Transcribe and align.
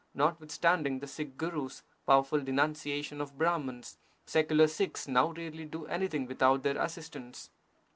Notwithstanding 0.15 0.97
the 0.97 1.05
Sikh 1.05 1.37
Gurus 1.37 1.83
powerful 2.07 2.41
denunciation 2.41 3.21
of 3.21 3.37
Brahmans, 3.37 3.97
secular 4.25 4.65
Sikhs 4.65 5.07
now 5.07 5.31
rarely 5.31 5.65
do 5.65 5.85
anything 5.85 6.25
without 6.25 6.63
their 6.63 6.79
assistance. 6.79 7.51